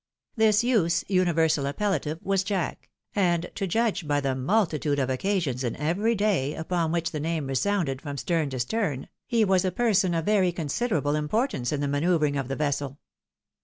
This 0.35 0.63
youth's 0.63 1.05
universal 1.07 1.65
appellative 1.65 2.19
was" 2.23 2.43
Jack,'' 2.43 2.89
and, 3.15 3.51
to 3.53 3.67
judge 3.67 4.07
by 4.07 4.19
the 4.19 4.33
multitude 4.33 4.97
of 4.97 5.11
occasions 5.11 5.63
in 5.63 5.75
every 5.75 6.15
day, 6.15 6.55
upon 6.55 6.91
which 6.91 7.11
the 7.11 7.19
name 7.19 7.45
resounded 7.45 8.01
from 8.01 8.17
stem 8.17 8.49
to 8.49 8.59
stern, 8.59 9.09
he 9.27 9.45
was 9.45 9.63
a 9.63 9.71
person 9.71 10.15
of 10.15 10.25
very 10.25 10.51
considerable 10.51 11.13
importance 11.15 11.71
in 11.71 11.81
the 11.81 11.87
manoeuvring 11.87 12.35
of 12.35 12.47
the 12.47 12.55
vessel. 12.55 12.97